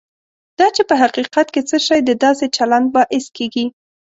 [0.59, 3.65] دا چې په حقیقت کې څه شی د داسې چلند باعث کېږي.